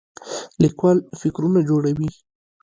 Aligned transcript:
لیکوال 0.61 0.97
فکرونه 1.19 1.59
جوړوي 1.69 2.09